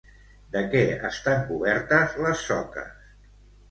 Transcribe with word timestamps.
De 0.55 0.63
què 0.71 0.81
estan 1.11 1.45
cobertes 1.53 2.19
les 2.27 2.45
soques? 2.51 3.19